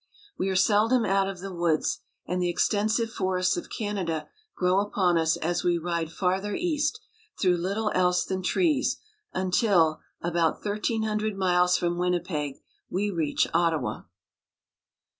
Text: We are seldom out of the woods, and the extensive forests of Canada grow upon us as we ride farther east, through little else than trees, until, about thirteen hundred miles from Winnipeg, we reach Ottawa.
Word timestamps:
We 0.35 0.49
are 0.49 0.55
seldom 0.55 1.05
out 1.05 1.27
of 1.29 1.41
the 1.41 1.53
woods, 1.53 1.99
and 2.25 2.41
the 2.41 2.49
extensive 2.49 3.11
forests 3.11 3.55
of 3.55 3.69
Canada 3.69 4.29
grow 4.55 4.79
upon 4.79 5.15
us 5.15 5.37
as 5.37 5.63
we 5.63 5.77
ride 5.77 6.11
farther 6.11 6.55
east, 6.55 6.99
through 7.39 7.57
little 7.57 7.91
else 7.93 8.25
than 8.25 8.41
trees, 8.41 8.97
until, 9.31 10.01
about 10.19 10.63
thirteen 10.63 11.03
hundred 11.03 11.37
miles 11.37 11.77
from 11.77 11.99
Winnipeg, 11.99 12.55
we 12.89 13.11
reach 13.11 13.45
Ottawa. 13.53 14.05